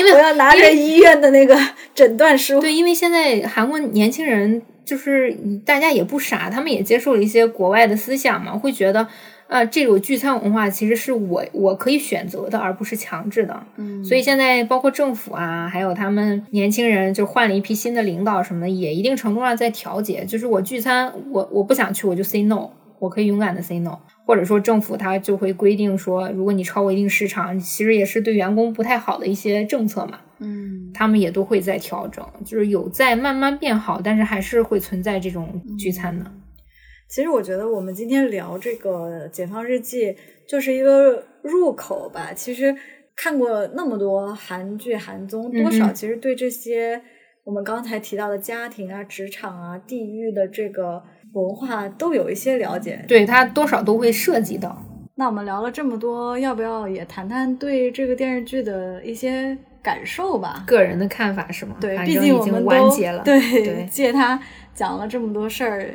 [0.00, 1.56] 因为我要拿着医院的那个
[1.94, 2.58] 诊断书。
[2.60, 9.06] 对，因为现在韩国年轻人就是大家也不傻，他们也接受了一些国外的思想嘛，会觉得
[9.46, 13.62] 呃这种聚餐文化其实是我我可以选择的，而不是强制的。
[13.76, 20.24] 嗯所以现在包括政府啊，还有他们年轻人就换了一批新的领导什么的，也一定程度上在调节。
[20.24, 23.98] 就是我聚餐，我我不想去，我就 say no，我可以勇敢的 say no。
[24.26, 36.24] 或者说政府它就会规定说，如果你超过一定时长，其实也是对员工不太好的一些政策嘛，嗯，他们也都会在调整，就是有在慢慢变好，但是还是会存在这种聚餐的。
[37.08, 40.06] 其实我觉得我们今天聊这个《解放日记》
[40.46, 42.32] 就是一个入口吧。
[42.32, 42.72] 其实
[43.16, 47.02] 看过那么多韩剧、韩综，多少其实对这些
[47.42, 53.04] 我们刚才提到的家庭啊、职场啊、地域的这个文化都有一些了解。
[53.06, 54.84] 对它多少都会涉及到。
[55.14, 60.64] 那我们聊了这么多，要不要也谈谈对这个电视剧的一些感受吧？
[60.66, 61.76] 个人的看法是吗？
[61.78, 63.22] 对，毕竟已经竟我们完结了。
[63.22, 64.40] 对，对借他
[64.74, 65.94] 讲了这么多事儿，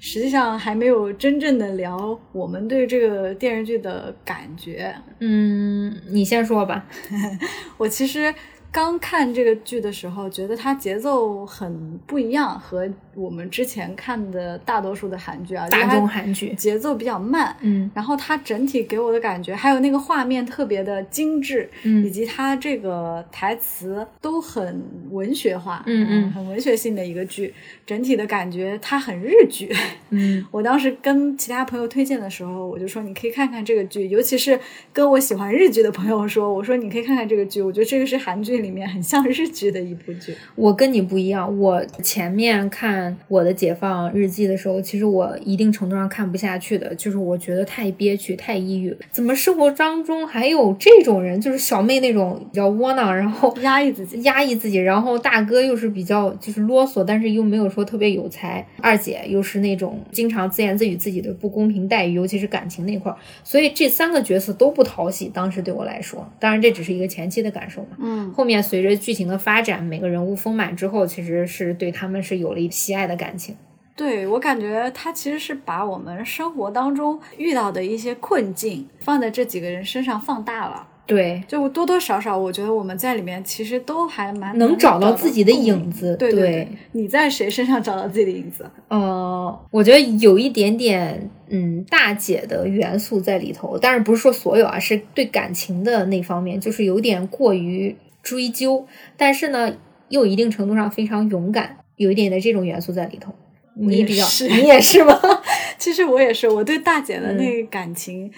[0.00, 4.92] 实际上还没有真正的聊我们对这个电视剧的感觉。
[5.20, 6.84] 嗯，你先说吧。
[7.78, 8.34] 我其实
[8.72, 17.56] 刚看这个剧的时候，觉得它节奏很不一样，和我们之前看的大多数的韩剧啊，大众韩剧，节奏比较慢。
[17.60, 27.52] 嗯然后它整体给我的感觉，还有那个画面特别的精致，嗯以嗯及它这个台词都很文学化，嗯嗯很文学性的一个剧，
[27.86, 29.74] 整体的感觉它很日剧。
[30.10, 34.58] 嗯 我当时跟其他朋友推荐的时候，我就说你可以看看这个剧，尤其是
[34.92, 40.34] 跟我喜欢日剧的朋友说，我说你可以看看这个剧，我觉得这个是韩剧里面很像日剧的一部剧。
[40.54, 48.96] 我跟你不一样，我前面看我的解放日记的时候，其实我一定程度上看不下去的，就是我觉得太憋屈、太抑郁。
[49.10, 51.40] 怎么生活当中还有这种人？
[51.40, 65.28] 就是小妹那种比较窝囊，然后压抑自己，压抑自己，然后大哥又是比较就是啰嗦，但是又没有说特别有才，二姐又是那种经常自言自语自己的不公平待遇，尤其是感情那块儿，所以这三个角色都不讨喜。
[65.28, 67.96] 当时对我来说，当然这只是一个前期的感受嘛。
[68.00, 73.56] 嗯，后面随着剧情的发展，每个人物丰满之后，其实是对他们是有了一喜爱的感情。
[73.96, 80.86] 对我感觉他其实是把我们生活当中遇到的一些困境放在这几个人身上放大了。
[81.06, 86.16] 对，就多多少少，我觉得我们在里面其实都还蛮能找到自己的影子。
[86.16, 88.68] 对对对，你在谁身上找到自己的影子？
[88.88, 98.86] 呃，我觉得有一点点嗯大姐的元素在里头，但是不是说所有啊，是对感情的那方面，就是有点过于追究，
[99.18, 99.74] 但是呢，
[100.08, 103.34] 又一定程度上非常勇敢，有一点的这种元素在里头。
[103.76, 105.18] 你比较，是你也是吗？
[105.78, 108.30] 其实我也是，我对大姐的嗯那个感情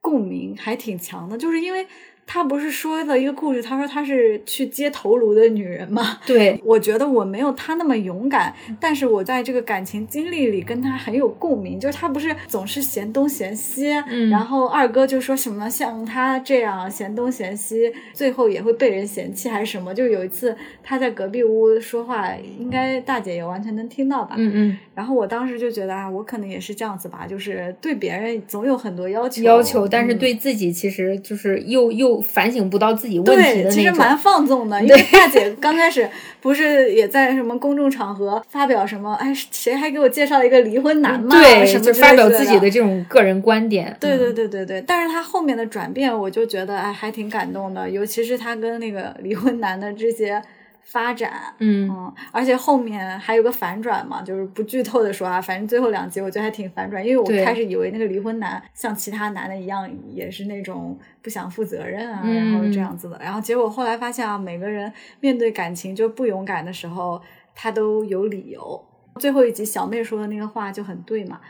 [0.00, 1.86] 共鸣还挺强的，就是因为
[2.32, 6.18] 她不是说了一个故事，他说他是去接头颅的女人嘛。
[6.24, 11.80] 对，我觉得我没有他那么勇敢，但是我在这个感情经历里跟他很有共鸣。
[11.80, 19.92] 就是他不是总是嫌东嫌西，嗯然后二哥就说什么像他这样嫌东嫌西，最后也会被人嫌弃还是什么。
[19.92, 24.36] 就有一次他在隔壁屋说话，应该大姐也完全能听到吧？
[24.38, 33.70] 嗯嗯，然后我当时就觉得啊，我可能也是这样子吧，就是对别人总有很多要求，要求，但是嗯对自己其实就是又又反省不到自己问题，的那种。
[33.70, 36.08] 其实蛮放纵的， 因为大姐刚开始
[36.40, 41.30] 不是也在什么公众场合发表什么，哎，谁还给我介绍了一个离婚男嘛？
[41.30, 43.96] 对，什么就发表自己的这种个人观点。
[44.00, 50.40] 对对嗯对对对，但是她后面的转变，我就觉得哎，还挺感动的，尤其是她跟那个离婚男的这些
[50.84, 67.20] 发展，嗯嗯，而且后面还有个反转嘛，就是不剧透的说啊，反正最后两集我觉得还挺反转，因为我开始以为那个离婚男像其他男的一样，也是那种不想负责任啊，嗯然后这样子的，然后结果后来发现啊，每个人面对感情就不勇敢的时候，
[67.54, 68.84] 他都有理由。
[69.16, 71.40] 最后一集小妹说的那个话就很对嘛，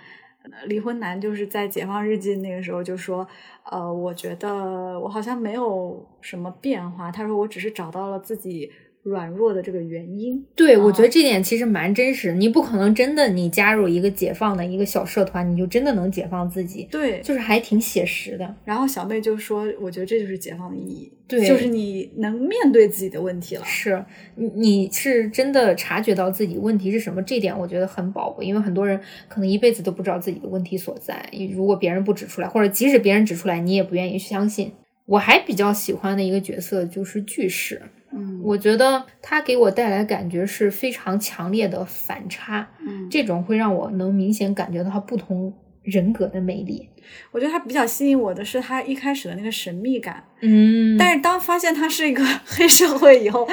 [0.42, 3.26] 呃离婚男就是在解放日记那个时候就说，
[3.64, 7.12] 呃，我觉得我好像没有什么变化。
[7.12, 8.70] 他说我只是找到了自己
[9.02, 10.44] 软弱的这个原因。
[10.54, 12.32] 对，我啊觉得这点其实蛮真实。
[12.32, 18.54] 你不可能真的你加入一个解放的一个小社团，你就真的能解放自己，对，就是还挺写实的。
[18.64, 23.64] 然后小妹就说，我觉得这就是解放的意义，对就是你能面对自己的问题了。
[23.64, 31.28] 是你你是真的察觉到自己问题是什么，这点我觉得很宝贵，因为很多人可能一辈子都不知道自己的问题所在。
[31.54, 34.72] 如果别人不指出来，或者即使别人指出来，你也不愿意相信。
[35.10, 38.40] 我还比较喜欢的一个角色就是巨石，嗯。
[38.44, 46.88] 我觉得他给我带来感觉是非常强烈的反差，嗯，这种会让我能明显感觉到他不同人格的魅力。
[47.32, 50.96] 我觉得他比较吸引我的是他一开始的那个神秘感，嗯。
[50.96, 53.48] 但是当发现他是一个 黑社会以后，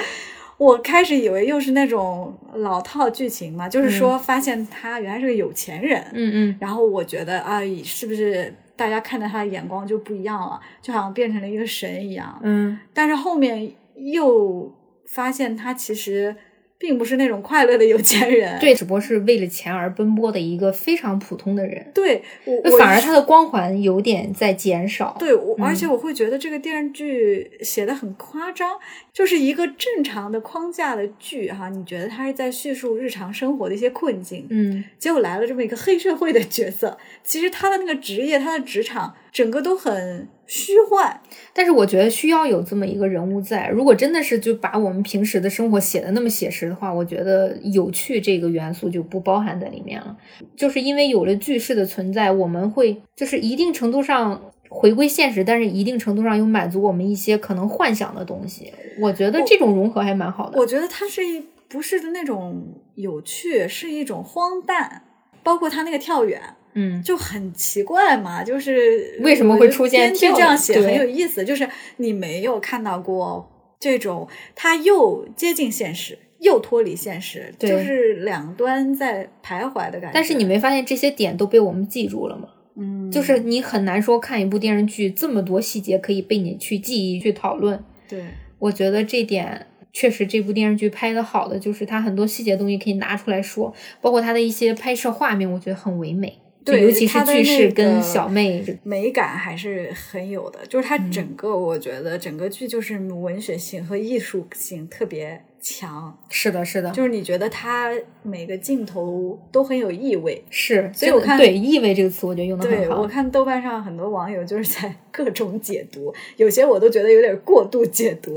[0.59, 6.55] 我开始以为又是那种老套剧情嘛，就是说发现他原来是个有钱人，嗯嗯。
[6.61, 12.39] 然后我觉得啊，是不是大家看待他的眼光就不一样了，就好像变成了一个神一样。
[12.43, 14.71] 嗯，但是后面又
[15.07, 16.35] 发现他其实
[16.79, 18.59] 并不是那种快乐的有钱人。
[18.59, 21.91] 对，只不过是为了钱而奔波的一个非常普通的人。
[21.93, 25.15] 对，我我反而他的光环有点在减少。
[25.19, 28.77] 对，我嗯而且我会觉得这个电视剧写的很夸张，
[29.11, 41.21] 就是一个正常的框架的剧哈，你觉得他是在叙述日常生活的一些困境，嗯，结果来了这么一个黑社会的角色，其实他的那个职业、他的职场，整个都很虚幻。
[41.53, 43.67] 但是我觉得需要有这么一个人物在。
[43.69, 50.17] 如果真的是就把我们平时的生活写的那么写实的话，我觉得有趣这个元素就不包含在里面了。
[50.55, 58.71] 就是因为有了句式的存在，我们会就是一定程度上回归现实，但是一定程度上又满足我们一些可能幻想的东西。
[58.99, 60.59] 我觉得这种融合还蛮好的。
[60.59, 62.63] 我觉得它是一不是的那种
[62.95, 65.03] 有趣，是一种荒诞。
[65.43, 66.41] 包括他那个跳远，
[66.79, 71.67] 嗯，就很奇怪嘛，就是为什么会出现这样写很有意思，就是
[71.97, 73.49] 你没有看到过
[73.79, 80.11] 这种，它又接近现实，又脱离现实，就是两端在徘徊的感觉。
[80.13, 82.47] 但是你没发现这些点都被我们记住了吗？
[82.75, 87.83] 嗯，就是你很难说看一部电视剧这么多细节可以被你去记忆去讨论。
[88.07, 88.23] 对，
[88.59, 89.67] 我觉得这点。
[89.93, 96.37] 确实，这部电视剧拍的好的就是它很多细节东西可以拿出来说，包括它的一些拍摄画面，我觉得很唯美。
[96.71, 100.59] 对，尤其是句式跟小妹美感还是很有的。
[100.67, 106.17] 就是它整个，我觉得整个剧就是文学性和艺术性特别强。
[106.29, 107.91] 是的，是的，就是你觉得它
[108.23, 110.43] 每个镜头都很有意味。
[110.49, 113.01] 是，所以我看对“意味”这个词，我觉得用的很好。
[113.01, 118.33] 我看豆瓣上很多网友就是在 各种解读，有些我都觉得有点过度解读。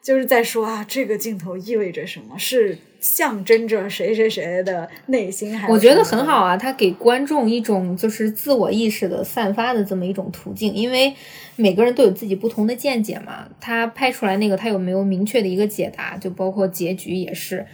[0.00, 2.38] 就是在说啊，这个镜头意味着什么？
[2.38, 5.56] 是象征着谁谁谁的内心？
[5.58, 10.72] 还我觉得很好啊，它给观众一种就是自我意识的散发的这么一种途径。
[10.74, 11.14] 因为
[11.56, 13.48] 每个人都有自己不同的见解嘛。
[13.60, 16.16] 他拍出来那个，他有没有明确的一个解答？
[16.16, 17.66] 就包括结局也是。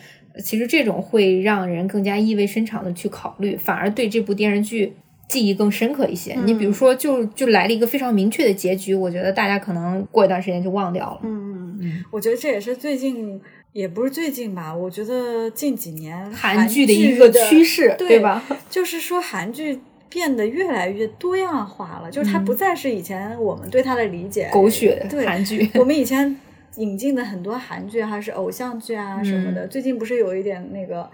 [0.42, 4.94] 其实这种会让人更加意味深长的去考虑，反而对这部电视剧。
[5.26, 6.36] 记忆更深刻一些。
[6.44, 11.20] 你比如说，就就来了一个非常明确的结局，我觉得大家可能过一段时间就忘掉了。
[11.24, 13.40] 嗯嗯嗯，我觉得这也是最近，
[13.74, 14.74] 也不是最近吧。
[14.74, 18.42] 我觉得近几年韩剧的一个趋势，对吧？
[18.70, 25.70] 就是说韩剧变得越来越多样化了，就是它不再是以前我们对它的理解狗血韩剧。
[25.74, 26.34] 我们以前
[26.76, 29.66] 引进的很多韩剧还是偶像剧啊什么的。
[29.66, 31.10] 最近不是有一点那个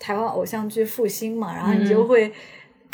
[0.00, 1.54] 台湾偶像剧复兴嘛？
[1.54, 2.32] 然后你就会。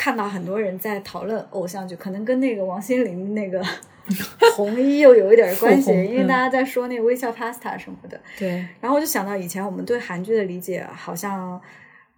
[0.01, 3.61] 看到很多人在讨论偶像剧，可能跟那个王心凌那个
[4.57, 8.21] 红衣又有一点关系，因为大家在说那个微笑 Pasta 什么的。
[8.39, 8.67] 对。
[8.81, 11.61] 然后我就想到以前我们对韩剧的理解，好像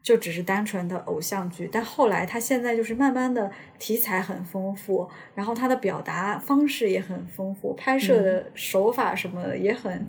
[0.03, 10.07] 就只是单纯的偶像剧，但后来它现在就是慢慢的题材很丰富，然后它的表达方式也很丰富，拍摄的手法什么也很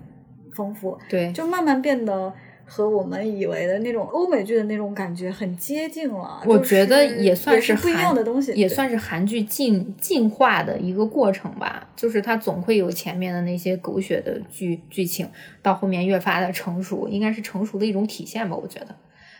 [0.53, 0.97] 丰富。
[1.09, 1.31] 对。
[1.31, 2.33] 就慢慢变得。
[2.73, 11.89] 和我们以为的那种欧美剧的那种感觉很接近了，我觉得也算是不一样的东西，也算是韩剧进进化的一个过程吧。
[11.97, 15.29] 就是它总会有前面的那些狗血的剧剧情，
[15.61, 18.55] 到后面越发的成熟，应该是成熟的一种体现吧。
[18.55, 18.95] 我觉得，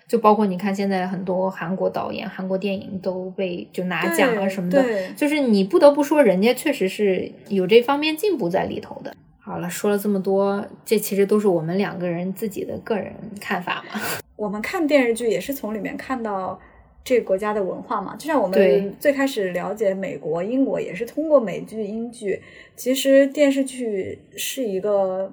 [0.09, 4.83] 就包括你看现在很多韩国导演、韩国电影都被就拿奖啊什么的，
[5.15, 9.15] 就是你不得不说，人家确实是有这方面进步在里头的。
[9.43, 13.99] 好了，说了这么多，这其实都是我们两个人自己的个人看法嘛。
[14.37, 16.59] 我们看电视剧也是从里面看到
[17.03, 22.39] 这个国家的文化嘛，就像我们最开始了解美国、英国也是通过美剧、英剧。
[22.75, 25.31] 其实电视剧是一个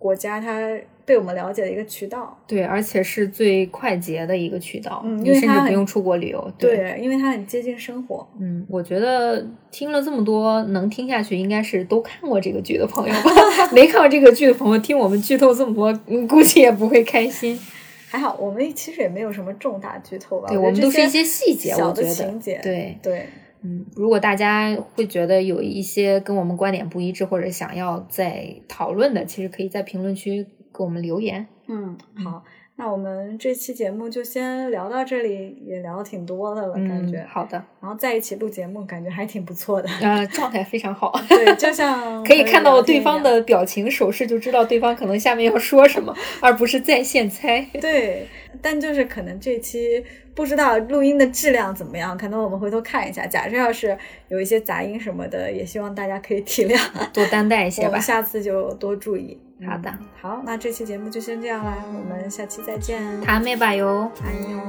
[0.00, 0.76] 国家，它。
[1.06, 8.24] 被我们了解的一个渠道，对，而且是最快捷的一个渠道，嗯，你甚至不用出国旅游，对，因为它很接近生活。
[8.38, 13.30] 嗯，我觉得听了这么多，能听下去，应该是都看过这个剧的朋友吧？
[13.74, 15.92] 没看过这个剧的朋友，听我们剧透这么多，
[16.28, 17.58] 估计也不会开心。
[18.08, 20.48] 还好，我们其实也没有什么重大剧透吧？
[20.48, 22.60] 对，我们都是一些细节，小的情节。
[22.62, 23.26] 对对，
[23.62, 30.46] 嗯，如果大家会觉得有一些跟我们观点不一致，或者想要再讨论的，其实可以在评论区。
[30.72, 32.44] 给我们留言，嗯，好，
[32.80, 37.62] 那我们这期节目就先聊到这里，也聊的挺多的了，感觉好的。
[37.78, 41.12] 然后在一起录节目，感觉还挺不错的，呃，状态非常好。
[41.28, 47.60] 对，就像 可以看到对方的表情手势，就知道对方可能下面要说什么，而不是在线猜。
[47.82, 48.26] 对，
[48.62, 50.02] 但就是可能这期
[50.34, 53.26] 不知道录音的质量怎么样，可能我们回头看一下。
[53.26, 53.94] 假设要是
[54.28, 56.80] 有一些杂音什么的，也希望大家可以体谅，
[57.12, 57.88] 多担待一些吧。
[57.88, 59.38] 我们下次就多注意。
[59.67, 63.01] 好的，好，那这期节目就先这样啦，我们下期再见。
[63.21, 64.59] 塔美吧哟，哎呦！